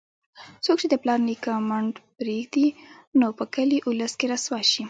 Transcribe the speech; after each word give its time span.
څوک 0.63 0.77
چې 0.81 0.87
د 0.89 0.95
پلار 1.03 1.19
نیکه 1.27 1.53
منډ 1.69 1.93
پرېږدي، 2.17 2.67
نو 3.19 3.27
په 3.37 3.45
کلي 3.55 3.77
اولس 3.85 4.13
کې 4.19 4.25
رسوا 4.33 4.59
شي. 4.71 4.79